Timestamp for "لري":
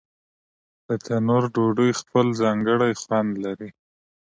3.43-3.69